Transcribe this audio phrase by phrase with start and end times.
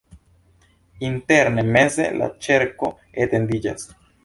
[1.09, 2.91] Interne meze la ĉerko
[3.27, 3.89] etendiĝas.